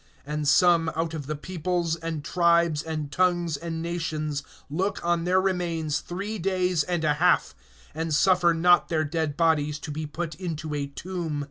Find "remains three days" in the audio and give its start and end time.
5.39-6.81